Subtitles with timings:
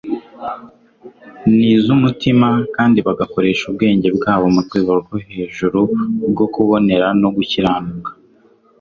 [1.55, 5.79] n'iz'umutima kandi bagakoresha ubwenge bwabo mu rwego rwo hejuru
[6.31, 8.11] rwo kubonera no gukiranuka.